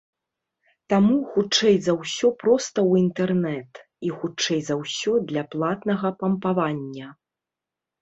Таму, 0.93 1.17
хутчэй 1.35 1.75
за 1.89 1.93
ўсё, 1.99 2.27
проста 2.45 2.77
ў 2.85 3.05
інтэрнэт 3.05 3.71
і, 3.85 4.09
хутчэй 4.23 4.59
за 4.73 4.81
ўсё, 4.83 5.11
для 5.29 5.47
платнага 5.55 6.17
пампавання. 6.25 7.07